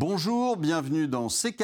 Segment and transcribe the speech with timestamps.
[0.00, 1.60] Bonjour, bienvenue dans C'est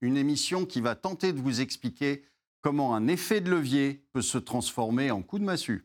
[0.00, 2.22] une émission qui va tenter de vous expliquer
[2.60, 5.84] comment un effet de levier peut se transformer en coup de massue.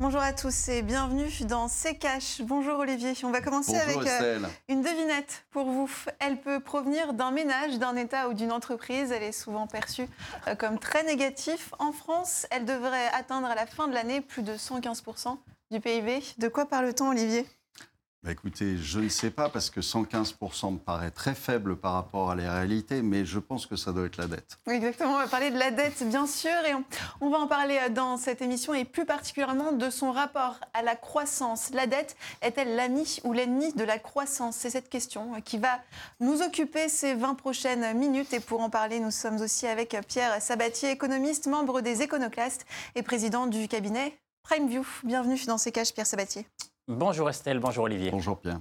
[0.00, 2.42] Bonjour à tous et bienvenue dans C'est Cash.
[2.42, 3.12] Bonjour Olivier.
[3.22, 5.88] On va commencer avec euh, une devinette pour vous.
[6.18, 9.12] Elle peut provenir d'un ménage, d'un État ou d'une entreprise.
[9.12, 10.08] Elle est souvent perçue
[10.48, 11.72] euh, comme très négative.
[11.78, 15.38] En France, elle devrait atteindre à la fin de l'année plus de 115%
[15.70, 16.24] du PIB.
[16.38, 17.46] De quoi parle-t-on Olivier?
[18.24, 22.30] Bah, écoutez, je ne sais pas parce que 115% me paraît très faible par rapport
[22.30, 24.56] à la réalité, mais je pense que ça doit être la dette.
[24.66, 25.16] Exactement.
[25.16, 26.72] On va parler de la dette, bien sûr, et
[27.20, 30.80] on, va en parler euh, dans cette émission et plus particulièrement de son rapport à
[30.80, 31.70] la croissance.
[31.74, 34.56] La dette est-elle l'ami ou l'ennemi de la croissance?
[34.56, 35.82] C'est cette question euh, qui va
[36.18, 38.32] nous occuper ces 20 prochaines minutes.
[38.32, 43.02] Et pour en parler, nous sommes aussi avec Pierre Sabatier, économiste, membre des Éconoclastes et
[43.02, 44.86] président du cabinet PrimeView.
[45.02, 46.46] Bienvenue dans ces Pierre Sabatier.
[46.86, 48.10] Bonjour Estelle, bonjour Olivier.
[48.10, 48.60] Bonjour Pierre.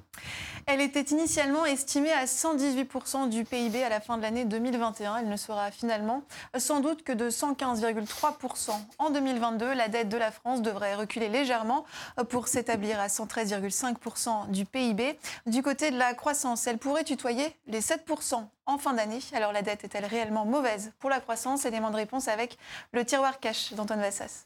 [0.65, 5.17] Elle était initialement estimée à 118% du PIB à la fin de l'année 2021.
[5.17, 6.23] Elle ne sera finalement
[6.57, 9.73] sans doute que de 115,3% en 2022.
[9.73, 11.83] La dette de la France devrait reculer légèrement
[12.29, 15.19] pour s'établir à 113,5% du PIB.
[15.45, 19.19] Du côté de la croissance, elle pourrait tutoyer les 7% en fin d'année.
[19.33, 21.65] Alors la dette est-elle réellement mauvaise pour la croissance?
[21.65, 22.57] Élément de réponse avec
[22.93, 24.45] le tiroir cash d'Antoine Vassas.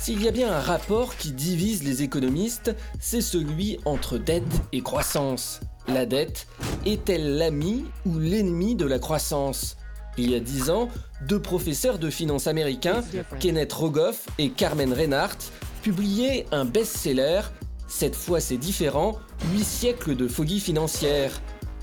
[0.00, 4.80] S'il y a bien un rapport qui divise les économistes, c'est celui entre dette et
[4.80, 5.60] croissance.
[5.88, 6.46] La dette
[6.86, 9.76] est-elle l'ami ou l'ennemi de la croissance?
[10.16, 10.88] Il y a dix ans,
[11.28, 13.04] deux professeurs de finance américains,
[13.40, 15.36] Kenneth Rogoff et Carmen Reinhardt,
[15.82, 17.42] publiaient un best-seller,
[17.86, 19.18] Cette fois c'est différent,
[19.52, 21.32] 8 siècles de folie financière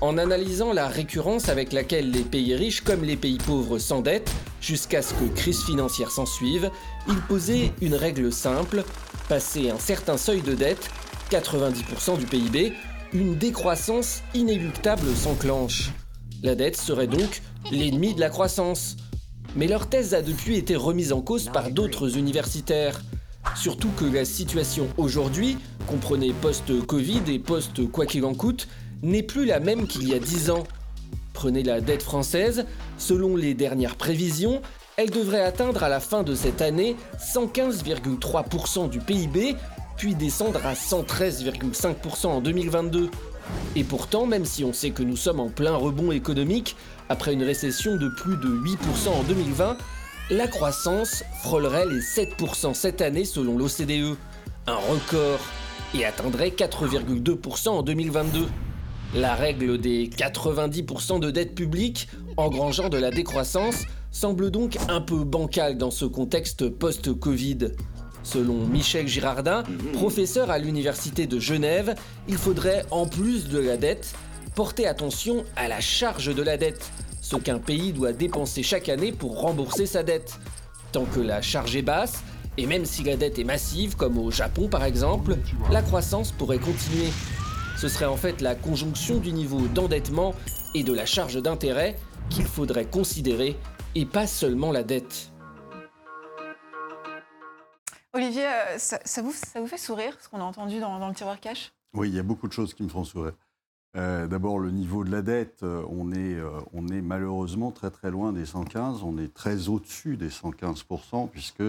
[0.00, 4.30] en analysant la récurrence avec laquelle les pays riches comme les pays pauvres s'endettent,
[4.60, 6.70] jusqu'à ce que crise financière s'ensuive,
[7.08, 8.84] il posait une règle simple,
[9.28, 10.90] passer un certain seuil de dette,
[11.30, 12.72] 90% du PIB,
[13.12, 15.90] une décroissance inéluctable s'enclenche.
[16.42, 17.42] La dette serait donc
[17.72, 18.96] l'ennemi de la croissance.
[19.56, 23.00] Mais leur thèse a depuis été remise en cause par d'autres universitaires.
[23.56, 25.56] Surtout que la situation aujourd'hui,
[25.86, 28.68] comprenez post-Covid et post-quoi qu'il en coûte,
[29.02, 30.64] n'est plus la même qu'il y a 10 ans.
[31.32, 32.66] Prenez la dette française,
[32.98, 34.60] selon les dernières prévisions,
[34.96, 39.54] elle devrait atteindre à la fin de cette année 115,3% du PIB,
[39.96, 43.10] puis descendre à 113,5% en 2022.
[43.76, 46.76] Et pourtant, même si on sait que nous sommes en plein rebond économique,
[47.08, 49.76] après une récession de plus de 8% en 2020,
[50.30, 54.16] la croissance frôlerait les 7% cette année selon l'OCDE,
[54.66, 55.38] un record,
[55.94, 58.48] et atteindrait 4,2% en 2022.
[59.14, 65.24] La règle des 90% de dette publique, engrangeant de la décroissance, semble donc un peu
[65.24, 67.70] bancale dans ce contexte post-Covid.
[68.22, 69.62] Selon Michel Girardin,
[69.94, 71.94] professeur à l'Université de Genève,
[72.28, 74.12] il faudrait, en plus de la dette,
[74.54, 76.90] porter attention à la charge de la dette,
[77.22, 80.38] ce qu'un pays doit dépenser chaque année pour rembourser sa dette.
[80.92, 82.22] Tant que la charge est basse,
[82.58, 85.36] et même si la dette est massive, comme au Japon par exemple,
[85.70, 87.08] la croissance pourrait continuer.
[87.78, 90.34] Ce serait en fait la conjonction du niveau d'endettement
[90.74, 91.94] et de la charge d'intérêt
[92.28, 93.56] qu'il faudrait considérer
[93.94, 95.30] et pas seulement la dette.
[98.12, 101.72] Olivier, euh, ça, vous, fait sourire ce qu'on a entendu dans, le tiroir cash?
[101.94, 103.34] Oui, il y a beaucoup de choses qui me font sourire.
[103.96, 106.36] Euh, d'abord, le niveau de la dette, euh, on est,
[106.72, 111.62] on est malheureusement très très loin des 115, on est très au-dessus des 115%, puisque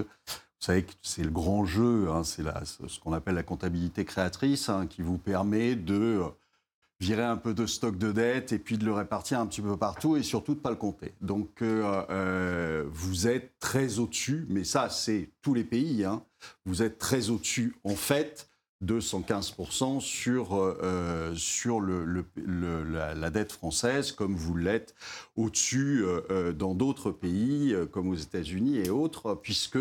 [0.59, 2.44] vous savez que c'est le grand jeu, hein, c'est
[2.88, 6.28] ce qu'on appelle la comptabilité créatrice, hein, qui vous permet de euh,
[7.00, 9.78] virer un peu de stock de dette et puis de le répartir un petit peu
[9.78, 11.14] partout et surtout de ne pas le compter.
[11.22, 16.24] Donc euh, euh, vous êtes très au-dessus, mais ça c'est tous les pays, hein,
[16.66, 18.50] vous êtes très au-dessus en fait
[18.81, 20.78] de 115% sur,
[21.36, 24.95] sur le, la, dette française, comme vous l'êtes
[25.36, 26.06] au-dessus
[26.56, 29.78] dans d'autres pays, comme aux États-Unis et autres, puisque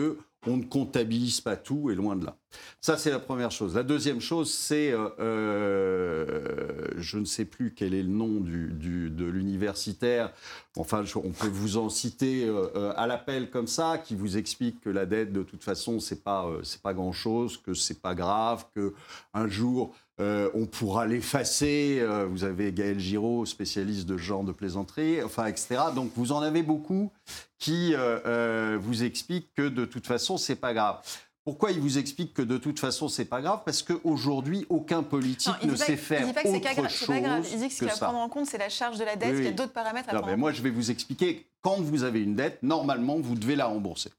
[0.48, 2.36] on ne comptabilise pas tout et loin de là.
[2.80, 3.74] Ça, c'est la première chose.
[3.74, 9.10] La deuxième chose, c'est, euh, euh, je ne sais plus quel est le nom du,
[9.10, 10.32] de l'universitaire,
[10.76, 14.90] enfin, on peut vous en citer euh, à l'appel comme ça, qui vous explique que
[14.90, 18.94] la dette, de toute façon, c'est pas, c'est pas grand-chose, que c'est pas grave, que
[19.34, 22.04] un jour, on pourra l'effacer.
[22.28, 25.76] Vous avez Gaël Giraud, spécialiste de genre de plaisanterie, enfin, etc.
[25.94, 27.12] Donc, vous en avez beaucoup
[27.58, 31.00] qui vous expliquent que de toute façon, c'est pas grave.
[31.48, 33.62] Pourquoi il vous explique que de toute façon c'est pas grave?
[33.64, 36.74] Parce qu'aujourd'hui aucun politique Non, il ne sait il faire dit pas que autre pas
[36.74, 37.42] grave.
[37.42, 39.16] chose Il dit que ce qu'il va prendre en compte, c'est la charge de la
[39.16, 40.90] dette, Oui, qu'il y a d'autres paramètres à Non, prendre mais moi, je vais vous
[40.90, 41.46] expliquer.
[41.62, 44.10] Quand vous avez une dette, normalement, vous devez la rembourser.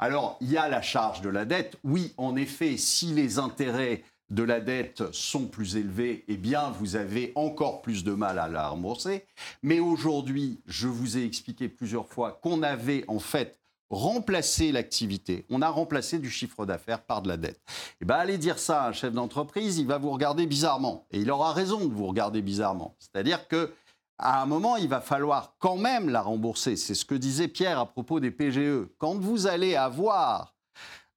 [0.00, 1.76] Alors, il y a la charge de la dette.
[1.84, 6.96] Oui, en effet, si les intérêts de la dette sont plus élevés, eh bien, vous
[6.96, 9.26] avez encore plus de mal à la rembourser.
[9.62, 13.58] Mais aujourd'hui, je vous ai expliqué plusieurs fois qu'on avait, en fait,
[13.90, 15.46] remplacé l'activité.
[15.50, 17.60] On a remplacé du chiffre d'affaires par de la dette.
[18.00, 21.06] Eh bien, allez dire ça à un chef d'entreprise, il va vous regarder bizarrement.
[21.10, 22.96] Et il aura raison de vous regarder bizarrement.
[22.98, 23.72] C'est-à-dire que
[24.18, 26.76] à un moment, il va falloir quand même la rembourser.
[26.76, 28.88] C'est ce que disait Pierre à propos des PGE.
[28.98, 30.56] Quand vous allez avoir,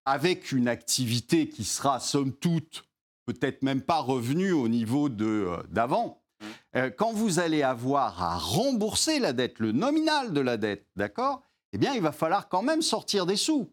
[0.06, 2.84] avec une activité qui sera, somme toute,
[3.26, 6.22] peut-être même pas revenue au niveau euh, d'avant,
[6.76, 11.44] euh, quand vous allez avoir à rembourser la dette, le nominal de la dette, d'accord?
[11.74, 13.70] Eh bien, il va falloir quand même sortir des sous.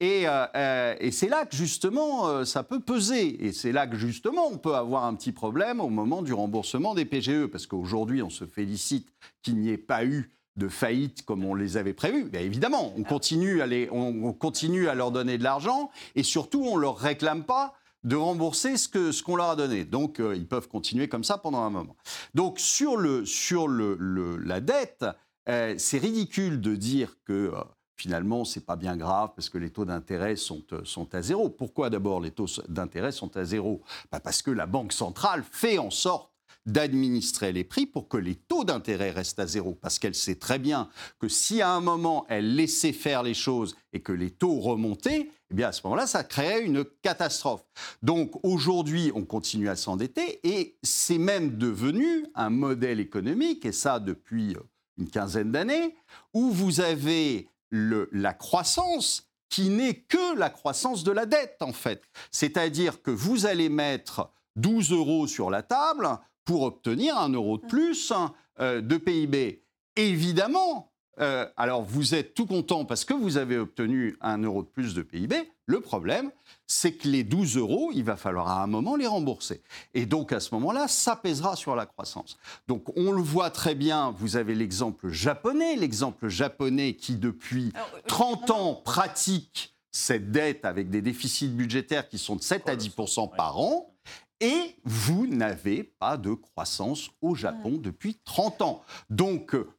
[0.00, 3.46] Et, euh, et c'est là que justement euh, ça peut peser.
[3.46, 6.94] Et c'est là que justement on peut avoir un petit problème au moment du remboursement
[6.94, 7.46] des PGE.
[7.46, 9.08] Parce qu'aujourd'hui on se félicite
[9.42, 12.24] qu'il n'y ait pas eu de faillite comme on les avait prévus.
[12.24, 16.22] Bien évidemment, on continue, à les- on, on continue à leur donner de l'argent et
[16.24, 17.72] surtout on ne leur réclame pas
[18.04, 19.84] de rembourser ce que ce qu'on leur a donné.
[19.84, 21.96] Donc euh, ils peuvent continuer comme ça pendant un moment.
[22.34, 25.06] Donc sur, le, sur le, le- la dette,
[25.48, 27.62] euh, c'est ridicule de dire que euh,
[27.96, 31.48] finalement, c'est pas bien grave parce que les taux d'intérêt sont, euh, sont à zéro.
[31.48, 33.82] Pourquoi d'abord les taux d'intérêt sont à zéro?
[34.10, 36.32] Bah, Parce que la Banque centrale fait en sorte
[36.66, 39.74] d'administrer les prix pour que les taux d'intérêt restent à zéro.
[39.74, 43.74] Parce qu'elle sait très bien que si à un moment elle laissait faire les choses
[43.92, 47.64] et que les taux remontaient, eh bien à ce moment-là, ça créerait une catastrophe.
[48.02, 53.98] Donc aujourd'hui, on continue à s'endetter et c'est même devenu un modèle économique, et ça
[53.98, 54.56] depuis
[54.98, 55.96] une quinzaine d'années,
[56.34, 62.02] où vous avez la croissance qui n'est que la croissance de la dette, en fait.
[62.30, 66.08] C'est-à-dire que vous allez mettre 12 euros sur la table
[66.44, 68.12] pour obtenir un euro de plus
[68.60, 69.62] euh, de PIB.
[69.96, 74.68] Évidemment, euh, alors vous êtes tout content parce que vous avez obtenu un euro de
[74.68, 75.36] plus de PIB.
[75.66, 76.30] Le problème,
[76.66, 79.62] c'est que les 12 euros, il va falloir à un moment les rembourser.
[79.94, 82.38] Et donc à ce moment-là, ça pèsera sur la croissance.
[82.66, 87.90] Donc on le voit très bien, vous avez l'exemple japonais, l'exemple japonais qui depuis Alors,
[87.96, 92.68] euh, 30 non, ans pratique cette dette avec des déficits budgétaires qui sont de 7
[92.68, 93.94] à 10% par an.
[94.40, 98.82] Et vous n'avez pas de croissance au Japon depuis 30 ans.
[99.08, 99.70] Donc, euh,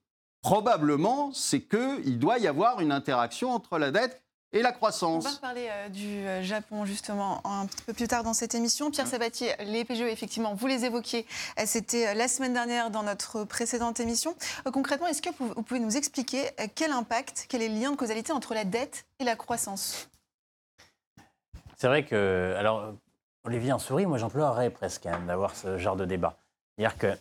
[0.43, 5.23] probablement, c'est qu'il doit y avoir une interaction entre la dette et la On croissance.
[5.23, 8.91] va reparler euh, du euh, Japon justement un petit peu plus tard dans cette émission.
[8.91, 11.25] Pierre Sabatier, les PGE, effectivement, vous les évoquiez,
[11.59, 14.35] euh, c'était la semaine dernière dans notre précédente émission.
[14.71, 18.31] Concrètement, est-ce que vous pouvez nous expliquer quel impact, quel est le lien de causalité
[18.31, 20.09] entre la dette et la croissance?
[21.77, 22.93] C'est vrai que, alors,
[23.45, 26.37] Olivier en sourit, moi j'emploierais presque hein, d'avoir ce genre de débat.
[26.77, 27.17] C'est-à-dire que,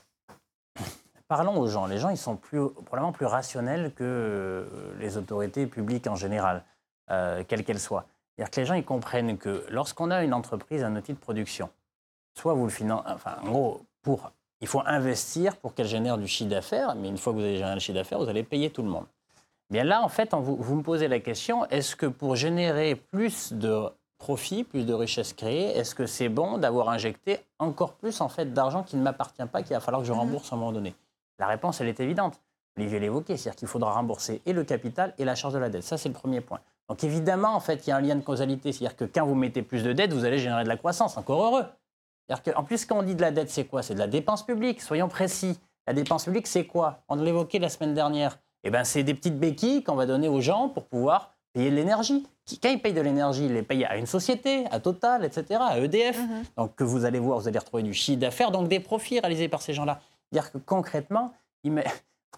[1.33, 4.65] parlons aux gens, les gens ils sont plus, probablement plus rationnels que euh,
[5.01, 6.63] les autorités publiques en général,
[7.11, 8.05] euh, quelles qu'elles soient.
[8.37, 11.71] C'est-à-dire que les gens ils comprennent que lorsqu'on a une entreprise, un outil de production,
[12.39, 14.31] soit vous le financez, enfin en gros, pour,
[14.61, 17.57] il faut investir pour qu'elle génère du chiffre d'affaires, mais une fois que vous avez
[17.57, 19.07] généré le chiffre d'affaires, vous allez payer tout le monde.
[19.71, 23.55] Bien là, en fait, vous, vous me posez la question, est-ce que pour générer plus
[23.55, 23.89] de
[24.19, 28.53] profit, plus de richesse créée, est-ce que c'est bon d'avoir injecté encore plus en fait
[28.53, 30.95] d'argent qui ne m'appartient pas, qu'il va falloir que je rembourse à un moment donné?
[31.43, 32.41] La réponse, elle est évidente.
[32.79, 35.83] Olivier l'évoquait, c'est-à-dire qu'il faudra rembourser et le capital et la charge de la dette.
[35.83, 36.61] Ça, c'est le premier point.
[36.89, 39.35] Donc évidemment, en fait, il y a un lien de causalité, c'est-à-dire que quand vous
[39.35, 41.17] mettez plus de dette, vous allez générer de la croissance.
[41.17, 41.65] Encore heureux.
[42.29, 43.83] C'est-à-dire qu'en plus, quand on dit de la dette, c'est quoi?
[43.83, 44.81] C'est de la dépense publique.
[44.81, 45.59] Soyons précis.
[45.89, 47.01] La dépense publique, c'est quoi?
[47.09, 48.39] On l'évoquait la semaine dernière.
[48.63, 51.75] Eh ben, c'est des petites béquilles qu'on va donner aux gens pour pouvoir payer de
[51.75, 52.25] l'énergie.
[52.63, 55.81] Quand ils payent de l'énergie, ils les payent à une société, à Total, etc., à
[55.81, 56.21] EDF.
[56.57, 59.49] Donc que vous allez voir, vous allez retrouver du chiffre d'affaires, donc des profits réalisés
[59.49, 60.01] par ces gens-là.
[60.33, 61.35] C'est-à-dire que concrètement,
[61.65, 61.81] vous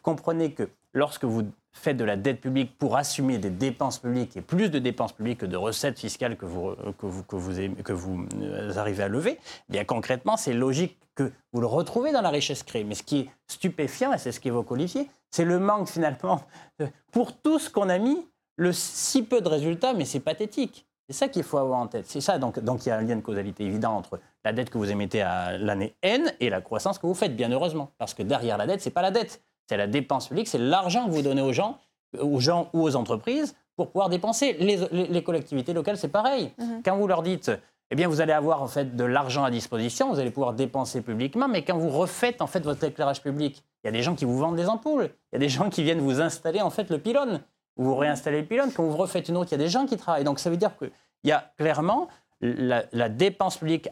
[0.02, 4.40] comprenez que lorsque vous faites de la dette publique pour assumer des dépenses publiques et
[4.40, 8.26] plus de dépenses publiques que de recettes fiscales que vous, vous, que vous, que vous
[8.40, 12.30] euh, arrivez à lever, eh bien concrètement, c'est logique que vous le retrouvez dans la
[12.30, 12.84] richesse créée.
[12.84, 16.42] Mais ce qui est stupéfiant, et c'est ce qu'évoque Olivier, c'est le manque finalement,
[17.12, 20.86] pour tout ce qu'on a mis, le si peu de résultats, mais c'est pathétique.
[21.08, 22.06] C'est ça qu'il faut avoir en tête.
[22.06, 24.70] C'est ça, donc, donc il y a un lien de causalité évident entre la dette
[24.70, 27.90] que vous émettez à l'année N et la croissance que vous faites, bien heureusement.
[27.98, 31.06] Parce que derrière la dette, c'est pas la dette, c'est la dépense publique, c'est l'argent
[31.06, 31.78] que vous donnez aux gens,
[32.18, 34.54] aux gens ou aux entreprises pour pouvoir dépenser.
[34.54, 36.52] Les, collectivités locales, c'est pareil.
[36.58, 36.82] Mhm.
[36.84, 37.50] Quand vous leur dites,
[37.90, 41.02] eh bien, vous allez avoir en fait de l'argent à disposition, vous allez pouvoir dépenser
[41.02, 44.14] publiquement, mais quand vous refaites en fait votre éclairage public, il y a des gens
[44.14, 46.70] qui vous vendent des ampoules, il y a des gens qui viennent vous installer en
[46.70, 47.42] fait le pylône,
[47.76, 49.96] vous réinstallez le pylône, quand vous refaites une route, il y a des gens qui
[49.96, 50.24] travaillent.
[50.24, 50.90] Donc ça veut dire qu'il
[51.24, 52.08] y a clairement
[52.40, 53.88] la, dépense publique.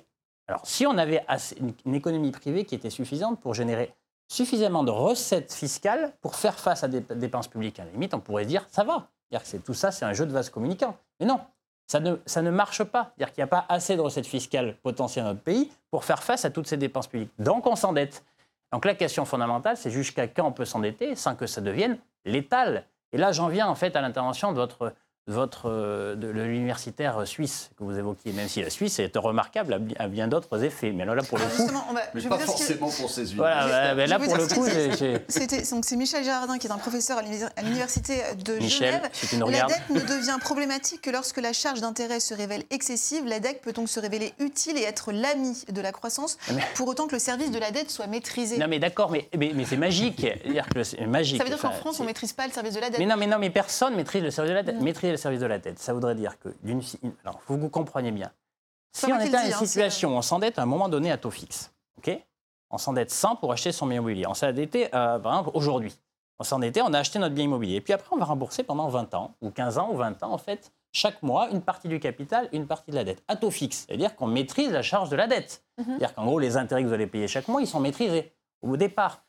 [0.48, 1.24] Alors si on avait
[1.84, 3.94] une, économie privée qui était suffisante pour générer
[4.28, 8.20] suffisamment de recettes fiscales pour faire face à des dépenses publiques, à la limite, on
[8.20, 9.08] pourrait dire ça va.
[9.44, 10.96] C'est tout ça, c'est un jeu de vase communicant.
[11.18, 11.40] Mais non,
[11.86, 13.12] ça ne, ça ne marche pas.
[13.16, 16.22] C'est-à-dire qu'il n'y a pas assez de recettes fiscales potentielles dans notre pays pour faire
[16.22, 17.32] face à toutes ces dépenses publiques.
[17.38, 18.24] Donc on s'endette.
[18.72, 22.86] Donc la question fondamentale, c'est jusqu'à quand on peut s'endetter sans que ça devienne létal.
[23.12, 24.94] Et là, j'en viens en fait à l'intervention de votre
[25.28, 30.08] votre, euh, de l'universitaire suisse que vous évoquiez, même si la Suisse est remarquable à
[30.08, 30.90] bien d'autres effets.
[30.90, 31.70] Mais là, pour le coup.
[32.14, 33.36] mais pas forcément pour ces universités.
[33.36, 34.66] Voilà, mais là, pour le coup,
[35.28, 39.08] c'est Michel Girardin qui est un professeur à l'université de Genève.
[39.32, 43.24] la dette ne devient problématique que lorsque la charge d'intérêt se révèle excessive.
[43.26, 46.36] La dette peut donc se révéler utile et être l'ami de la croissance,
[46.74, 48.58] pour autant que le service de la dette soit maîtrisé.
[48.58, 50.26] Non, mais d'accord, mais, mais, c'est magique.
[51.06, 51.38] magique.
[51.38, 52.98] Ça veut dire qu'en France, on ne maîtrise pas le service de la dette.
[52.98, 54.80] Mais non, mais, non, mais personne maîtrise le service de la dette.
[55.12, 56.80] Le service de la dette, ça voudrait dire que, d'une,
[57.24, 58.30] alors, vous, vous compreniez bien,
[58.92, 61.18] si on était dans une hein, situation où on s'endette à un moment donné à
[61.18, 62.18] taux fixe, ok?
[62.70, 64.26] On s'endette 100 pour acheter son bien immobilier.
[64.26, 65.94] On s'est endetté, euh, par exemple, aujourd'hui.
[66.38, 67.76] On s'endettait, on a acheté notre bien immobilier.
[67.76, 70.32] Et puis après, on va rembourser pendant 20 ans, ou 15 ans, ou 20 ans,
[70.32, 73.50] en fait, chaque mois, une partie du capital, une partie de la dette, à taux
[73.50, 73.84] fixe.
[73.86, 75.62] C'est-à-dire qu'on maîtrise la charge de la dette.
[75.78, 75.84] Mhm.
[75.86, 78.76] C'est-à-dire qu'en gros, les intérêts que vous allez payer chaque mois, ils sont maîtrisés au
[78.78, 79.22] départ.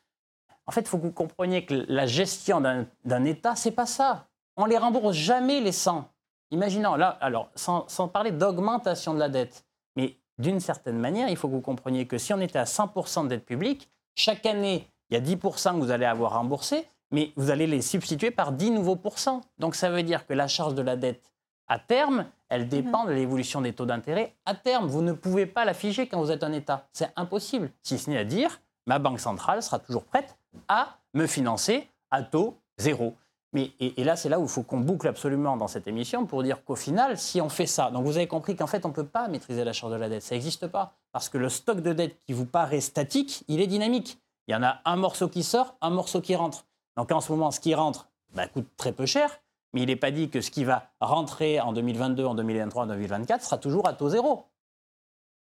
[0.65, 4.27] En fait, il faut que vous compreniez que la gestion d'un État, c'est pas ça.
[4.55, 6.09] On les rembourse jamais les 100.
[6.51, 11.47] Imaginons, là, alors, sans, parler d'augmentation de la dette, mais d'une certaine manière, il faut
[11.47, 15.15] que vous compreniez que si on était à 100% de dette publique, chaque année, il
[15.15, 18.71] y a 10% que vous allez avoir remboursé, mais vous allez les substituer par 10
[18.71, 19.41] nouveaux pourcents.
[19.57, 21.33] Donc ça veut dire que la charge de la dette,
[21.67, 23.09] à terme, elle dépend mhm.
[23.09, 24.35] de l'évolution des taux d'intérêt.
[24.45, 26.87] À terme, vous ne pouvez pas l'afficher quand vous êtes un État.
[26.91, 27.71] C'est impossible.
[27.81, 32.21] Si ce n'est à dire, ma banque centrale sera toujours prête à me financer à
[32.21, 33.15] taux zéro.
[33.53, 36.41] Mais, et, là, c'est là où il faut qu'on boucle absolument dans cette émission pour
[36.41, 38.93] dire qu'au final, si on fait ça, donc vous avez compris qu'en fait, on ne
[38.93, 40.23] peut pas maîtriser la charge de la dette.
[40.23, 40.95] Ça n'existe pas.
[41.11, 44.19] Parce que le stock de dette qui vous paraît statique, il est dynamique.
[44.47, 46.65] Il y en a un morceau qui sort, un morceau qui rentre.
[46.97, 49.39] Donc en ce moment, ce qui rentre bah, coûte très peu cher,
[49.73, 52.87] mais il n'est pas dit que ce qui va rentrer en 2022, en 2023, en
[52.87, 54.45] 2024 sera toujours à taux zéro.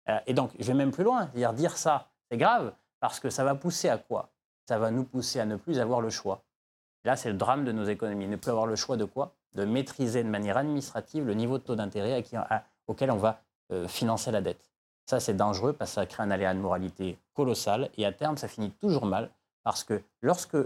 [0.09, 1.27] Euh, et donc, je vais même plus loin.
[1.35, 4.31] Dire, dire ça, c'est grave, parce que ça va pousser à quoi?
[4.69, 6.43] Ça va nous pousser à ne plus avoir le choix.
[7.05, 8.27] Là, c'est le drame de nos économies.
[8.27, 9.33] Ne plus avoir le choix de quoi?
[9.55, 12.23] De maîtriser de manière administrative le niveau de taux d'intérêt
[12.87, 13.41] auquel on va
[13.73, 14.71] euh, financer la dette.
[15.07, 18.37] Ça, c'est dangereux parce que ça crée un aléa de moralité colossal et à terme,
[18.37, 19.31] ça finit toujours mal
[19.65, 20.57] parce que lorsque,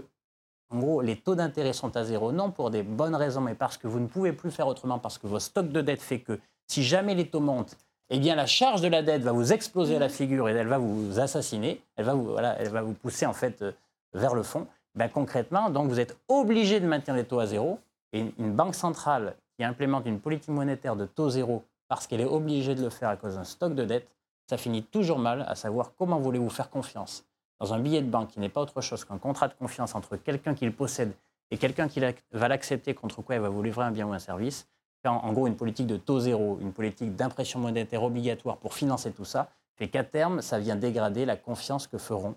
[1.01, 3.99] les taux d'intérêt sont à zéro, non pour des bonnes raisons, mais parce que vous
[3.99, 7.15] ne pouvez plus faire autrement, parce que vos stocks de dette fait que si jamais
[7.15, 7.77] les taux montent,
[8.09, 10.67] eh bien, la charge de la dette va vous exploser à la figure et elle
[10.67, 13.71] va vous assassiner, elle va vous, voilà, elle va vous pousser en fait euh,
[14.13, 14.67] vers le fond.
[14.95, 17.79] Ben, concrètement, donc vous êtes obligé de maintenir les taux à zéro.
[18.13, 22.25] Et une banque centrale qui implémente une politique monétaire de taux zéro parce qu'elle est
[22.25, 24.07] obligée de le faire à cause d'un stock de dette,
[24.47, 27.25] ça finit toujours mal à savoir comment voulez-vous faire confiance
[27.59, 30.17] dans un billet de banque qui n'est pas autre chose qu'un contrat de confiance entre
[30.17, 31.13] quelqu'un qui le possède
[31.51, 34.19] et quelqu'un qui va l'accepter contre quoi il va vous livrer un bien ou un
[34.19, 34.67] service.
[35.03, 39.25] En gros, une politique de taux zéro, une politique d'impression monétaire obligatoire pour financer tout
[39.25, 42.35] ça, fait qu'à terme, ça vient dégrader la confiance que feront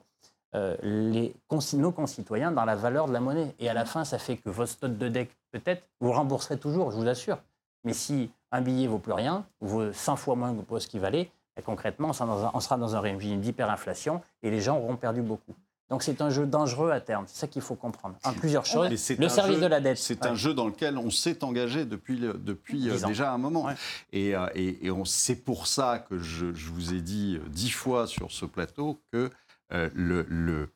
[0.54, 1.34] euh, les,
[1.74, 3.54] nos concitoyens dans la valeur de la monnaie.
[3.58, 6.90] Et à la fin, ça fait que votre stock de deck, peut-être, vous rembourserez toujours,
[6.90, 7.38] je vous assure.
[7.84, 11.30] Mais si un billet vaut plus rien, vaut 100 fois moins que ce qu'il valait,
[11.56, 12.12] ben, concrètement, on
[12.60, 15.54] sera, dans un, régime d'hyperinflation et les gens auront perdu beaucoup.
[15.90, 18.16] Donc c'est un jeu dangereux à terme, c'est ça qu'il faut comprendre.
[18.22, 19.96] En plusieurs choses, le service de la dette.
[19.96, 23.70] C'est un jeu dans lequel on s'est engagé depuis, depuis euh, déjà un moment.
[24.12, 28.06] Et, euh, et, et c'est pour ça que je, je, vous ai dit dix fois
[28.06, 29.30] sur ce plateau que
[29.72, 30.70] euh, le,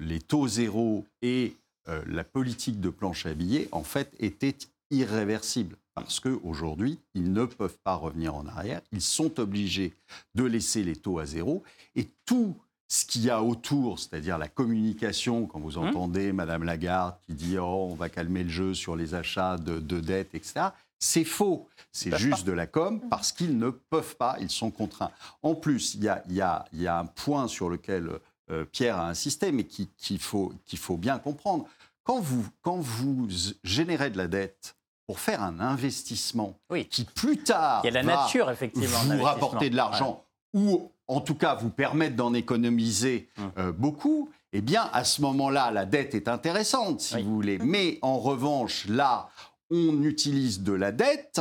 [0.00, 1.56] les taux zéro et
[1.88, 4.56] euh, la politique de planche à billets, en fait, étaient
[4.90, 5.76] irréversibles.
[5.94, 8.82] Parce qu'aujourd'hui, ils ne peuvent pas revenir en arrière.
[8.92, 9.94] Ils sont obligés
[10.34, 11.62] de laisser les taux à zéro.
[11.94, 12.54] Et tout
[12.88, 15.86] ce qu'il y a autour, c'est-à-dire la communication, quand vous mmh.
[15.88, 19.78] entendez Madame Lagarde qui dit oh, on va calmer le jeu sur les achats de,
[19.80, 20.66] de dettes, etc.,
[20.98, 21.68] c'est faux.
[21.92, 25.10] C'est juste de la com parce qu'ils ne peuvent pas, ils sont contraints.
[25.42, 26.64] En plus, il y a,
[26.98, 28.10] un point sur lequel
[28.50, 31.64] euh, Pierre a insisté, mais qu'il faut, faut bien comprendre.
[32.04, 33.28] Quand vous, quand vous
[33.64, 34.76] générez de la dette,
[35.06, 36.84] pour faire un investissement Oui.
[36.86, 38.98] qui plus tard Il y a la va nature, effectivement.
[39.04, 43.52] vous rapporter de l'argent ou en tout cas vous permettre d'en économiser Hum.
[43.58, 47.22] euh, beaucoup, eh bien à ce moment-là, la dette est intéressante, si Oui.
[47.22, 47.58] vous voulez.
[47.58, 49.28] Mais en revanche, là,
[49.70, 51.40] on utilise de la dette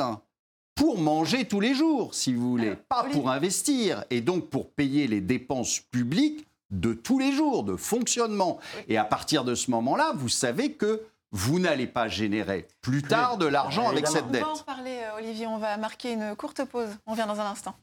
[0.76, 4.70] pour manger tous les jours, si vous voulez, Alors, pas pour investir, et donc pour
[4.72, 8.60] payer les dépenses publiques de tous les jours, de fonctionnement.
[8.90, 11.02] Et à partir de ce moment-là, vous savez que
[11.32, 14.16] vous n'allez pas générer plus tard de l'argent avec Évidemment.
[14.16, 14.42] cette On dette.
[14.42, 15.48] va en reparler, euh, Olivier.
[15.48, 16.90] On va marquer une courte pause.
[17.06, 17.76] On vient dans un instant.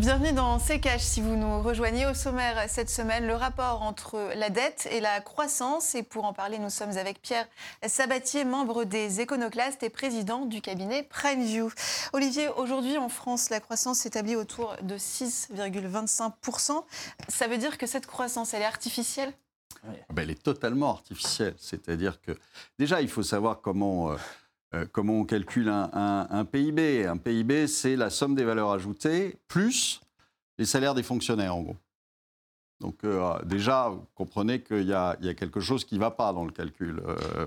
[0.00, 1.02] Bienvenue dans C'est Cash.
[1.02, 5.20] Si vous nous rejoignez au sommaire cette semaine, le rapport entre la dette et la
[5.20, 5.94] croissance.
[5.94, 7.46] Et pour en parler, nous sommes avec Pierre
[7.86, 11.70] Sabatier, membre des Éconoclastes et président du cabinet PrimeView.
[12.14, 16.82] Olivier, aujourd'hui en France, la croissance s'établit autour de 6,25%.
[17.28, 19.34] Ça veut dire que cette croissance, elle est artificielle?
[19.84, 21.56] Ah ben, elle est totalement artificielle.
[21.58, 22.32] C'est-à-dire que
[22.78, 24.16] déjà, il faut savoir comment, euh,
[24.74, 27.06] euh, comment on calcule un, PIB.
[27.06, 30.00] Un PIB, c'est la somme des valeurs ajoutées plus
[30.58, 31.76] les salaires des fonctionnaires, en gros.
[32.80, 36.44] Donc euh, déjà, vous comprenez qu'il y, a quelque chose qui ne va pas dans
[36.44, 37.02] le calcul.
[37.06, 37.46] Euh.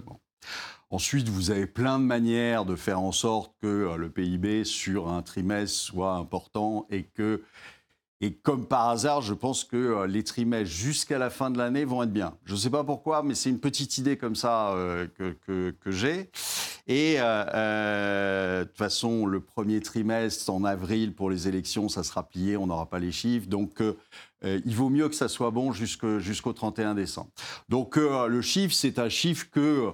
[0.89, 5.22] Ensuite, vous avez plein de manières de faire en sorte que le PIB sur un
[5.22, 7.44] trimestre soit important et que
[8.24, 11.84] et comme par hasard, je pense que euh, les trimestres jusqu'à la fin de l'année
[11.84, 12.38] vont être bien.
[12.46, 16.32] Je ne sais pas pourquoi, mais c'est une petite idée comme ça euh, que, j'ai.
[16.88, 22.24] Et euh, de toute façon, le premier trimestre en avril pour les élections, ça sera
[22.24, 23.48] plié, on n'aura pas les chiffres.
[23.48, 23.84] Donc,
[24.42, 27.30] il vaut mieux que ça soit bon jusqu'au 31 décembre.
[27.68, 29.92] Donc, le chiffre, c'est un chiffre que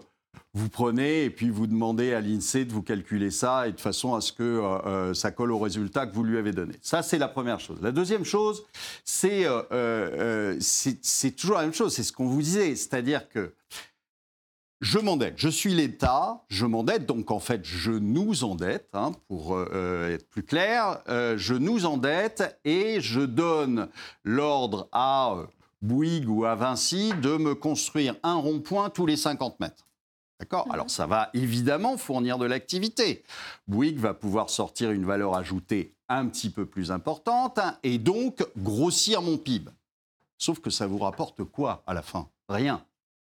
[0.53, 4.15] vous prenez et puis vous demandez à l'INSEE de vous calculer ça et de façon
[4.15, 6.73] à ce que euh, euh, ça colle au résultat que vous lui avez donné.
[6.81, 7.79] Ça, c'est la première chose.
[7.81, 8.65] La deuxième chose,
[9.05, 13.53] c'est euh, c'est toujours la même chose, c'est ce qu'on vous disait, c'est-à-dire que
[14.81, 19.59] je m'endette, je suis l'État, je m'endette, donc en fait, je nous endette, hein, pour
[19.59, 21.01] être plus clair,
[21.35, 23.89] je nous endette et je donne
[24.23, 25.35] l'ordre à
[25.81, 29.88] Bouygues ou à Vinci de me construire un rond-point tous les 50 mètres.
[30.39, 30.73] D'accord Mhm.
[30.73, 33.23] Alors ça va évidemment fournir de l'activité.
[33.67, 38.45] Bouygues va pouvoir sortir une valeur ajoutée un petit peu plus importante hein, et donc
[38.57, 39.69] grossir mon PIB.
[40.37, 42.29] Sauf que ça vous rapporte quoi à la fin?
[42.47, 42.83] Rien.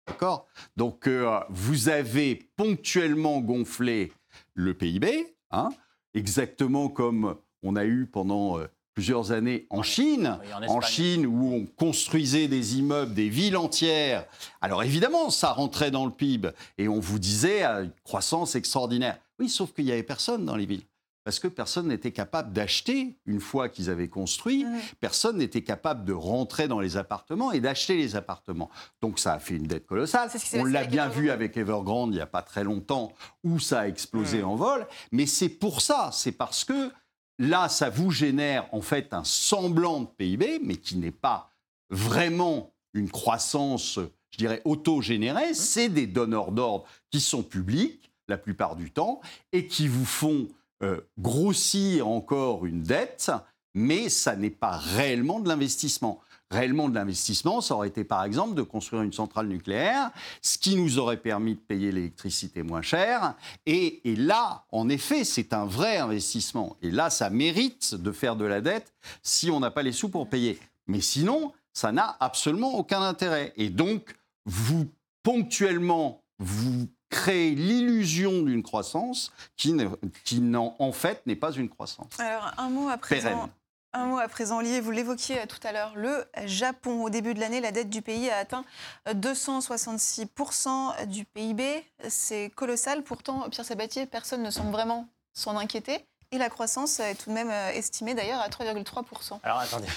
[0.07, 0.47] D'accord?
[0.75, 4.11] Donc euh, vous avez ponctuellement gonflé
[4.53, 5.69] le PIB, hein,
[6.13, 10.81] exactement comme on a eu pendant euh, plusieurs années en Chine Oui, en.
[10.81, 14.25] Chine où on construisait des immeubles, des villes entières.
[14.61, 19.17] Alors évidemment, ça rentrait dans le PIB et on vous disait une croissance extraordinaire.
[19.39, 20.83] Oui, sauf qu'il n'y avait personne dans les villes.
[21.23, 24.65] Parce que personne n'était capable d'acheter une fois qu'ils avaient construit.
[24.65, 24.79] Mhm.
[24.99, 28.69] Personne n'était capable de rentrer dans les appartements et d'acheter les appartements.
[29.01, 30.29] Donc ça a fait une dette colossale.
[30.55, 33.87] On l'a bien vu avec Evergrande il n'y a pas très longtemps où ça a
[33.87, 34.85] explosé en vol.
[35.11, 36.91] Mais c'est pour ça, c'est parce que
[37.39, 41.51] là, ça vous génère en fait un semblant de PIB, mais qui n'est pas
[41.89, 43.99] vraiment une croissance,
[44.31, 45.53] je dirais, auto-générée.
[45.53, 50.47] C'est des donneurs d'ordre qui sont publics la plupart du temps et qui vous font
[50.81, 53.31] euh, grossir encore une dette,
[53.73, 56.21] mais ça n'est pas réellement de l'investissement.
[56.53, 60.11] Réellement de l'investissement, ça aurait été par exemple de construire une centrale nucléaire,
[60.41, 63.33] ce qui nous aurait permis de payer l'électricité moins cher.
[63.65, 66.77] Et, et là, en effet, c'est un vrai investissement.
[66.83, 70.09] Et là, ça mérite de faire de la dette si on n'a pas les sous
[70.09, 70.59] pour payer.
[70.85, 73.51] Mais sinon, ça n'a absolument aucun intérêt.
[73.57, 74.85] Et donc, vous,
[75.23, 79.75] ponctuellement, vous créez l'illusion d'une croissance qui,
[80.23, 82.19] qui en fait, n'est pas une croissance.
[82.19, 83.29] Alors, un mot à présent.
[83.29, 83.49] Pérenne.
[83.95, 85.93] Un mot à présent, Olivier, vous l'évoquiez euh, tout à l'heure.
[85.95, 88.65] Le Japon, au début de l'année, la dette du pays a atteint
[89.07, 91.85] euh, 266% du PIB.
[92.09, 93.03] C'est colossal.
[93.03, 96.03] Pourtant, Pierre Sabatier, personne ne semble vraiment s'en inquiéter.
[96.31, 99.39] Et la croissance est tout de même euh, estimée d'ailleurs à 3,3%.
[99.43, 99.87] Alors attendez,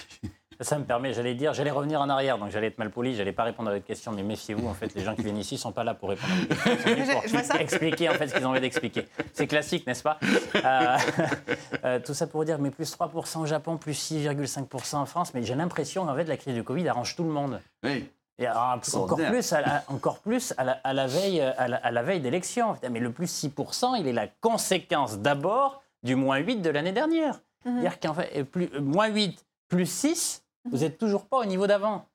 [0.60, 3.32] ça me permet, j'allais dire, j'allais revenir en arrière, donc j'allais être mal poli, j'allais
[3.32, 5.72] pas répondre à votre question, mais méfiez-vous, en fait, les gens qui viennent ici sont
[5.72, 7.60] pas là pour répondre à venus pour Je vois ça.
[7.60, 9.06] expliquer en fait ce qu'ils ont envie d'expliquer.
[9.32, 10.18] C'est classique, n'est-ce pas?
[10.54, 10.96] Euh,
[11.84, 15.42] euh, Tout ça pour dire, mais plus 3% au Japon, plus 6,5% en France, mais
[15.42, 17.60] j'ai l'impression qu'en fait, la crise du Covid arrange tout le monde.
[17.84, 18.08] Oui.
[18.38, 21.76] Et alors, encore plus, à la, encore plus à la, à la veille, à la,
[21.78, 22.76] à la veille d'élection.
[22.90, 27.40] Mais le plus 6%, il est la conséquence d'abord du moins 8 de l'année dernière.
[27.64, 27.80] Mhm.
[27.80, 31.44] C'est-à-dire qu'en fait, euh, plus, euh, moins 8 plus 6, vous n'êtes toujours pas au
[31.44, 32.06] niveau d'avant.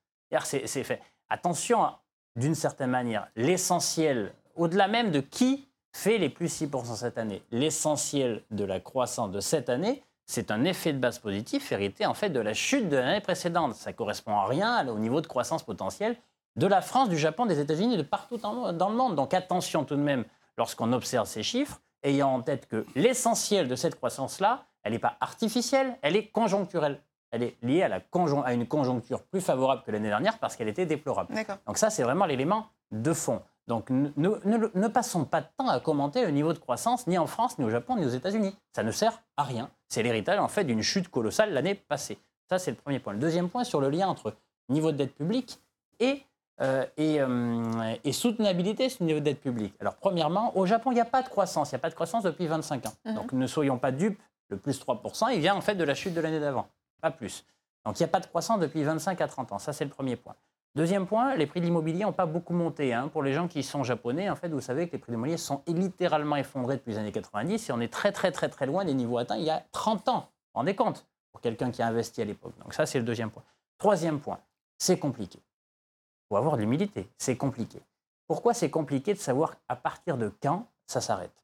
[0.44, 1.00] C'est fait.
[1.28, 2.00] Attention, à-
[2.36, 8.42] d'une certaine manière, l'essentiel, au-delà même de qui fait les plus 6% cette année, l'essentiel
[8.50, 12.30] de la croissance de cette année, c'est un effet de base positif hérité en fait
[12.30, 13.74] de la chute de l'année précédente.
[13.74, 16.16] Ça correspond à rien au niveau de croissance potentielle
[16.56, 19.14] de la France, du Japon, des États-Unis, de partout dans le monde.
[19.16, 20.24] Donc attention tout de même
[20.56, 25.16] lorsqu'on observe ces chiffres, ayant en tête que l'essentiel de cette croissance-là, elle n'est pas
[25.20, 27.00] artificielle, elle est conjoncturelle.
[27.32, 30.54] Elle est liée à, la conjon- à une conjoncture plus favorable que l'année dernière parce
[30.54, 31.34] qu'elle était déplorable.
[31.66, 33.42] Donc ça, c'est vraiment l'élément de fond.
[33.68, 37.06] Donc ne, ne- ne- ne passons pas de temps à commenter le niveau de croissance
[37.06, 38.54] ni en France, ni au Japon, ni aux États-Unis.
[38.74, 39.70] Ça ne sert à rien.
[39.88, 42.18] C'est l'héritage en fait d'une chute colossale l'année passée.
[42.50, 43.12] Ça, c'est le premier point.
[43.14, 44.34] Le deuxième point sur le lien entre
[44.68, 45.58] niveau de dette publique
[46.00, 46.22] et,
[46.60, 49.74] euh, et, euh, et soutenabilité sur le niveau de dette publique.
[49.80, 51.70] Alors premièrement, au Japon, il n'y a pas de croissance.
[51.70, 52.92] Il n'y a pas de croissance depuis 25 ans.
[53.06, 53.14] Mhm.
[53.14, 54.20] Donc ne soyons pas dupes.
[54.48, 56.66] Le plus 3%, il vient en fait de la chute de l'année d'avant.
[57.02, 57.44] Pas plus.
[57.84, 59.58] Donc il n'y a pas de croissance depuis 25 à 30 ans.
[59.58, 60.34] Ça, c'est le premier point.
[60.74, 62.94] Deuxième point, les prix de l'immobilier n'ont pas beaucoup monté.
[62.94, 63.08] hein.
[63.08, 65.36] Pour les gens qui sont japonais, en fait, vous savez que les prix de l'immobilier
[65.36, 68.84] sont littéralement effondrés depuis les années 90 et on est très, très, très, très loin
[68.86, 70.20] des niveaux atteints il y a 30 ans.
[70.20, 71.04] Vous vous rendez compte?
[71.32, 72.52] Pour quelqu'un qui a investi à l'époque.
[72.62, 73.42] Donc ça, c'est le deuxième point.
[73.78, 74.38] Troisième point,
[74.78, 75.38] c'est compliqué.
[75.38, 77.08] Il faut avoir de l'humilité.
[77.18, 77.80] C'est compliqué.
[78.26, 81.34] Pourquoi c'est compliqué de savoir à partir de quand ça s'arrête?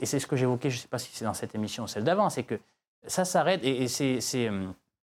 [0.00, 1.86] Et c'est ce que j'évoquais, je ne sais pas si c'est dans cette émission ou
[1.86, 2.58] celle d'avant, c'est que
[3.06, 3.88] ça s'arrête et, et
[4.20, 4.48] c'est...
[4.48, 4.74] hum,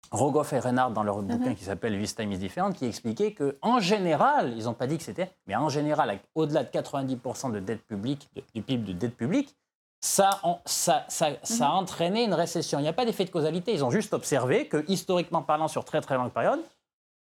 [0.10, 3.80] Rogoff et Renard, dans leur bouquin qui s'appelle This Time is Different, qui expliquait qu'en
[3.82, 7.82] général, ils n'ont pas dit que c'était, mais en général, au-delà de 90% de dette
[7.86, 9.54] publique, de- du PIB de dette publique,
[10.00, 10.30] ça,
[10.64, 12.80] ça, ça, ça a entraîné une récession.
[12.80, 13.74] Il n'y a pas d'effet de causalité.
[13.74, 16.62] Ils ont juste observé que, historiquement parlant, sur très très longue période,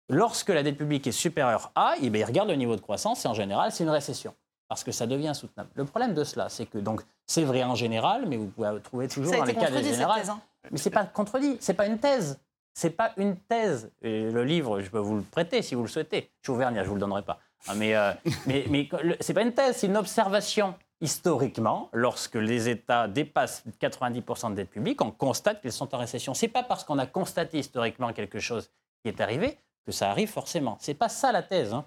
[0.10, 3.26] lorsque la dette publique est supérieure à, eh bien, ils regardent le niveau de croissance
[3.26, 4.34] et en général, c'est une récession.
[4.68, 5.70] Parce que ça devient insoutenable.
[5.76, 9.08] Le problème de cela, c'est que, donc, c'est vrai en général, mais vous pouvez trouver
[9.08, 10.20] toujours dans les cas des générales.
[10.22, 10.30] thèse.
[10.30, 10.42] hein.
[10.72, 12.40] Mais c'est pas contredit, c'est pas une thèse.
[12.74, 13.90] C'est pas une thèse.
[14.02, 16.30] Et le livre, je peux vous le prêter si vous le souhaitez.
[16.42, 17.40] Je suis auvergnat, je vous le donnerai pas.
[17.68, 18.12] Ah, Mais, euh,
[18.46, 18.90] mais,
[19.22, 20.76] c'est pas une thèse, c'est une observation.
[21.00, 26.34] Historiquement, lorsque les États dépassent 90% de dette publique, on constate qu'ils sont en récession.
[26.34, 28.70] C'est pas parce qu'on a constaté historiquement quelque chose
[29.04, 30.78] qui est arrivé que ça arrive forcément.
[30.82, 31.74] C'est pas ça la thèse.
[31.74, 31.86] hein.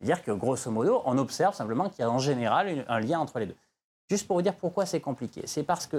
[0.00, 3.38] C'est-à-dire que grosso modo, on observe simplement qu'il y a en général un lien entre
[3.38, 3.56] les deux.
[4.08, 5.96] Juste pour vous dire pourquoi c'est compliqué, c'est parce que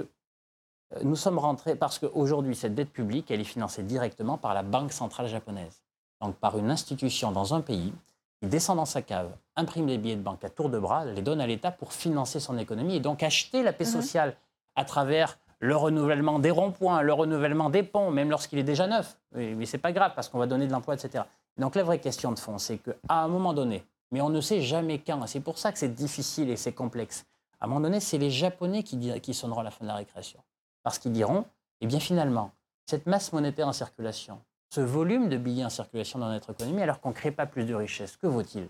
[0.94, 4.62] euh, nous sommes rentrés, parce qu'aujourd'hui, cette dette publique, elle est financée directement par la
[4.62, 5.80] Banque centrale japonaise.
[6.20, 7.92] Donc par une institution dans un pays
[8.40, 11.22] qui descend dans sa cave, imprime les billets de banque à tour de bras, les
[11.22, 13.90] donne à l'État pour financer son économie et donc acheter la paix Mhm.
[13.90, 14.36] sociale
[14.74, 19.16] à travers le renouvellement des ronds-points, le renouvellement des ponts, même lorsqu'il est déjà neuf.
[19.32, 21.22] Mais, mais c'est pas grave parce qu'on va donner de l'emploi, etc.
[21.56, 24.60] Donc la vraie question de fond, c'est qu'à un moment donné, mais on ne sait
[24.62, 27.24] jamais quand, c'est pour ça que c'est difficile et c'est complexe.
[27.60, 30.40] À un moment donné, c'est les Japonais qui, sonneront la fin de la récréation.
[30.84, 31.44] Parce qu'ils diront,
[31.80, 32.52] eh bien finalement,
[32.86, 37.00] cette masse monétaire en circulation, ce volume de billets en circulation dans notre économie, alors
[37.00, 38.68] qu'on ne crée pas plus de richesse, que vaut-il?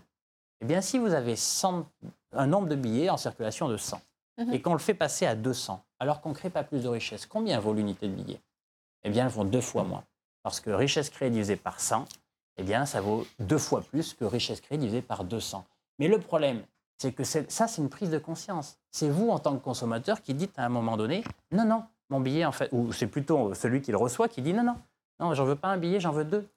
[0.61, 1.85] Eh bien si vous avez 100
[2.33, 4.01] un nombre de billets en circulation de 100
[4.37, 4.53] Mhm.
[4.53, 7.25] et qu'on le fait passer à 200, alors qu'on ne crée pas plus de richesse,
[7.25, 8.41] combien vaut l'unité de billets?
[9.03, 10.03] Eh bien, elles vont deux fois moins.
[10.41, 12.05] Parce que richesse créée divisée par 100,
[12.57, 15.65] eh bien, ça vaut deux fois plus que richesse créée divisée par 200.
[15.99, 16.61] Mais le problème,
[16.97, 18.77] c'est que ça, c'est une prise de conscience.
[18.91, 22.19] C'est vous, en tant que consommateur, qui dites à un moment donné, non, non, mon
[22.19, 24.75] billet, en fait, ou c'est plutôt celui qui le reçoit qui dit, non, non,
[25.19, 26.47] non, j'en veux pas un billet, j'en veux deux.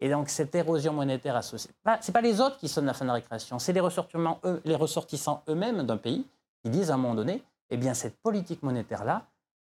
[0.00, 3.04] Et donc, cette érosion monétaire associée, pas- c'est pas les autres qui sonnent la fin
[3.04, 3.82] de la récréation, c'est les
[4.64, 6.26] les ressortissants eux-mêmes d'un pays
[6.62, 9.22] qui disent à un moment donné, eh bien, cette politique monétaire-là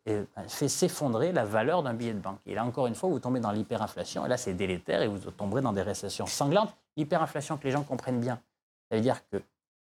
[0.07, 2.39] ben, fait s'effondrer la valeur d'un billet de banque.
[2.47, 5.19] Et là, encore une fois, vous tombez dans l'hyperinflation, et là, c'est délétère, et vous
[5.33, 6.77] tomberez dans des récessions sanglantes.
[6.97, 8.41] L'hyperinflation, que les gens comprennent bien,
[8.89, 9.43] ça veut dire que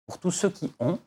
[0.06, 0.98] pour tous ceux qui ont,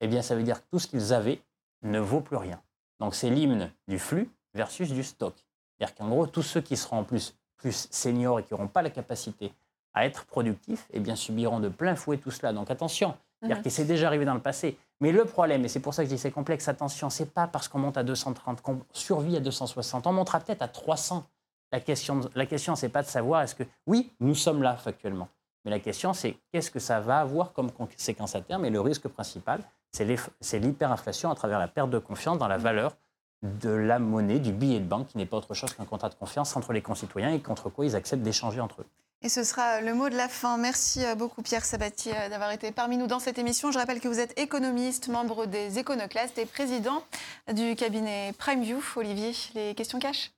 [0.00, 1.42] eh bien, ça veut dire que tout ce qu'ils avaient
[1.82, 2.60] ne vaut plus rien.
[3.00, 5.34] Donc, c'est l'hymne du flux versus du stock.
[5.76, 8.82] C'est-à-dire qu'en gros, tous ceux qui seront en plus, plus seniors et qui n'auront pas
[8.82, 9.52] la capacité
[9.92, 12.52] à être productifs, eh bien, subiront de plein fouet tout cela.
[12.52, 14.78] Donc, attention, c'est-à-dire que c'est déjà arrivé dans le passé.
[15.00, 17.46] Mais le problème, et c'est pour ça que je dis c'est complexe, attention, c'est pas
[17.46, 20.06] parce qu'on monte à 230 qu'on survit à 260.
[20.06, 21.24] On montera peut-être à 300.
[21.72, 25.28] La question, la question c'est pas de savoir est-ce que, oui, nous sommes là factuellement.
[25.64, 28.64] Mais la question, c'est qu'est-ce que ça va avoir comme conséquence à terme?
[28.64, 29.60] Et le risque principal,
[29.92, 32.96] c'est l'hyperinflation à travers la perte de confiance dans la valeur
[33.42, 36.14] de la monnaie, du billet de banque, qui n'est pas autre chose qu'un contrat de
[36.14, 38.86] confiance entre les concitoyens et contre quoi ils acceptent d'échanger entre eux.
[39.22, 40.56] Et ce sera le mot de la fin.
[40.56, 43.70] Merci euh, beaucoup Pierre Sabatier euh, d'avoir été parmi nous dans cette émission.
[43.70, 47.04] Je rappelle que vous êtes économiste, membre des Éconoclastes et président
[47.52, 48.82] du cabinet PrimeView.
[48.96, 50.30] Olivier, les questions cash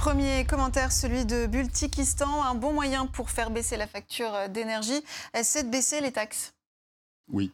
[0.00, 2.42] Premier commentaire, celui de Bultikistan.
[2.42, 5.04] Un bon moyen pour faire baisser la facture euh, d'énergie,
[5.36, 6.54] euh, c'est de baisser les taxes.
[7.30, 7.52] Oui.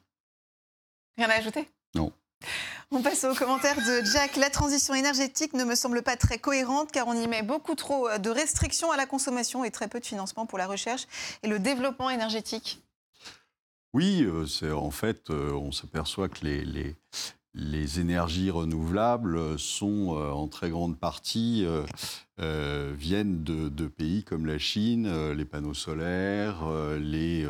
[1.16, 1.68] Rien à ajouter?
[1.96, 2.12] Non.
[2.92, 4.37] On passe au commentaire de Jack.
[4.37, 8.09] La transition énergétique ne me semble pas très cohérente car on y met beaucoup trop
[8.18, 11.07] de restrictions à la consommation et très peu de financement pour la recherche
[11.42, 12.81] et le développement énergétique.
[13.92, 16.46] Oui, euh, en fait, euh, on s'aperçoit que
[17.55, 21.66] les énergies renouvelables sont en très grande partie
[22.38, 26.64] viennent de, pays comme la Chine, les panneaux solaires,
[27.01, 27.46] les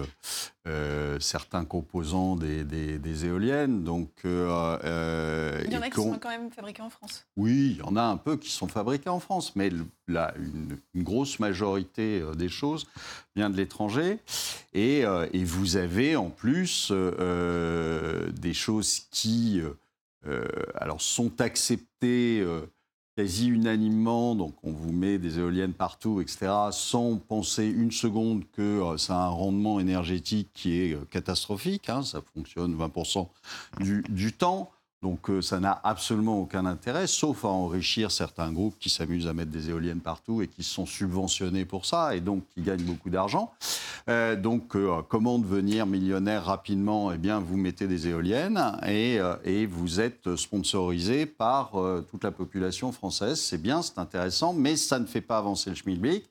[1.19, 3.85] certains composants des, éoliennes.
[3.85, 7.27] Donc, il y en a qui sont quand même fabriqués en France.
[7.37, 9.71] Oui, il y en a un peu qui sont fabriqués en France, mais
[10.09, 12.87] la, une, grosse majorité des choses
[13.35, 14.19] vient de l'étranger.
[14.73, 19.63] Et, et, vous avez en plus des choses qui
[20.27, 20.45] euh,
[20.75, 22.67] alors sont acceptés euh,
[23.17, 28.63] quasi unanimement, donc on vous met des éoliennes partout, etc., sans penser une seconde que
[28.63, 33.27] euh, ça a un rendement énergétique qui est catastrophique, hein, ça fonctionne 20%
[33.81, 34.71] du, du, temps.
[35.03, 39.35] Donc euh, ça n'a absolument aucun intérêt, sauf à enrichir certains groupes qui s'amusent à
[39.35, 43.11] mettre des éoliennes partout et qui sont subventionnés pour ça et donc qui gagnent beaucoup
[43.11, 43.53] d'argent.
[44.09, 47.13] Euh, donc euh, comment devenir millionnaire rapidement?
[47.13, 49.21] Eh bien, vous mettez des éoliennes et,
[49.67, 51.73] vous êtes sponsorisé par
[52.11, 53.41] toute la population française.
[53.41, 56.25] C'est bien, c'est intéressant, mais ça ne fait pas avancer le schmilblick.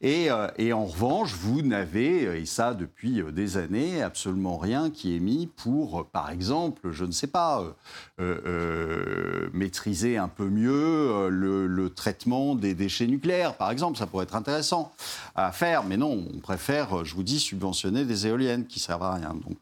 [0.00, 5.46] Et en revanche, vous n'avez, et ça depuis des années, absolument rien qui est mis
[5.46, 7.62] pour, par exemple, je ne sais pas,
[8.20, 13.96] euh, euh, maîtriser un peu mieux euh, le, traitement des déchets nucléaires, par exemple.
[13.96, 14.92] Ça pourrait être intéressant
[15.34, 19.14] à faire, mais non, on préfère, je vous dis, subventionner des éoliennes qui servent à
[19.14, 19.34] rien.
[19.34, 19.56] Donc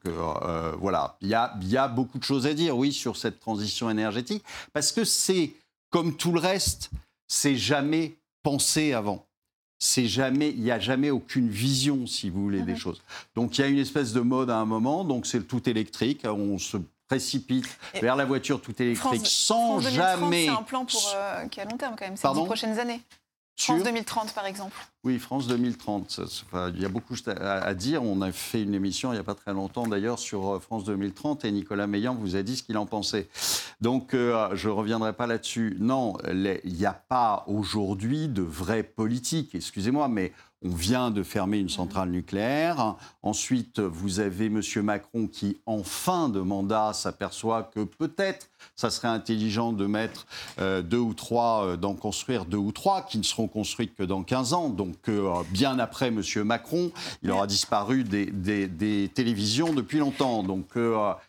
[0.81, 3.89] voilà, il y a, y a beaucoup de choses à dire, oui, sur cette transition
[3.89, 5.53] énergétique, parce que c'est,
[5.91, 6.91] comme tout le reste,
[7.29, 9.27] c'est jamais pensé avant
[9.83, 12.79] c'est jamais, il n'y a jamais aucune vision, si vous voulez, des mhm.
[12.79, 13.03] choses.
[13.35, 15.69] Donc il y a une espèce de mode à un moment, donc c'est le tout
[15.71, 16.77] électrique, on se
[17.11, 17.67] précipite
[18.01, 20.45] vers la voiture tout électrique sans jamais.
[20.45, 22.79] C'est un plan pour, euh, qui est à long terme quand même, c'est les prochaines
[22.79, 23.01] années.
[23.57, 24.77] France 2030, par exemple.
[25.05, 26.21] Oui, France 2030.
[26.75, 28.03] il y a beaucoup à, dire.
[28.03, 30.85] On a fait une émission il n'y a pas très longtemps, d'ailleurs, sur euh, France
[30.85, 33.29] 2030, et Nicolas Meillan vous a dit ce qu'il en pensait.
[33.83, 35.77] Donc, euh, je ne reviendrai pas là-dessus.
[35.79, 41.59] Non, il n'y a pas aujourd'hui de vraie politique, excusez-moi, mais on vient de fermer
[41.59, 42.97] une centrale nucléaire.
[43.23, 44.61] Ensuite, vous avez M.
[44.83, 50.27] Macron qui, en fin de mandat, s'aperçoit que peut-être ça serait intelligent de mettre
[50.59, 54.03] euh, deux ou trois, euh, d'en construire deux ou trois, qui ne seront construites que
[54.03, 54.69] dans 15 ans.
[54.69, 56.23] Donc, euh, bien après M.
[56.45, 56.93] Macron,
[57.23, 60.43] il aura disparu des, des télévisions depuis longtemps.
[60.43, 60.67] Donc,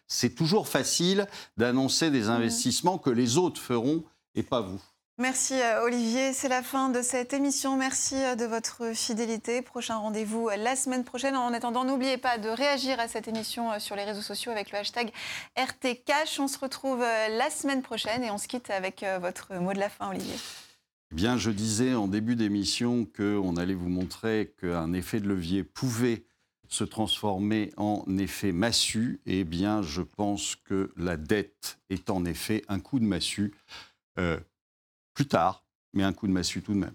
[0.07, 2.29] c'est toujours facile d'annoncer des mmh.
[2.29, 4.03] investissements que les autres feront
[4.35, 4.81] et pas vous.
[5.21, 7.77] Merci euh, Olivier, c'est la fin de cette émission.
[7.77, 9.62] Merci euh, de votre fidélité.
[9.62, 11.36] Prochain rendez-vous euh, la semaine prochaine.
[11.36, 14.79] En attendant, n'oubliez pas de réagir à cette émission sur les réseaux sociaux avec le
[14.79, 15.12] hashtag
[15.55, 16.39] RTCash.
[16.39, 19.89] On se retrouve la semaine prochaine et on se quitte avec votre mot de la
[19.89, 20.34] fin, Olivier.
[21.12, 25.63] Eh bien, je disais en début d'émission qu'on allait vous montrer qu'un effet de levier
[25.63, 26.23] pouvait
[26.67, 29.21] se transformer en effet massue.
[29.27, 33.53] Eh bien, je pense que la dette est en effet un coup de massue
[35.21, 36.93] plus tard, mais un coup de massue tout de même.